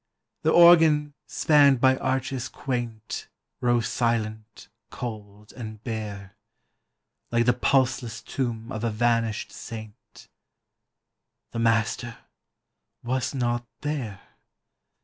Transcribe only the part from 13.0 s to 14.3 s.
was not there